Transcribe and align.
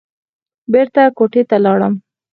بېرته 0.73 1.01
کوټې 1.17 1.41
ته 1.49 1.57
لاړم. 1.65 1.93